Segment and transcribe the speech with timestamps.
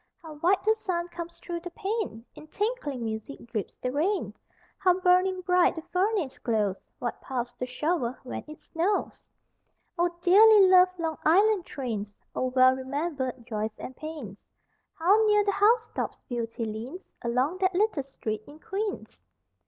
[0.23, 2.25] How white the sun comes through the pane!
[2.33, 4.33] In tinkling music drips the rain!
[4.79, 6.79] How burning bright the furnace glows!
[6.97, 9.23] What paths to shovel when it snows!
[9.99, 12.17] O dearly loved Long Island trains!
[12.35, 14.39] O well remembered joys and pains....
[14.95, 19.19] How near the housetops Beauty leans Along that little street in Queens!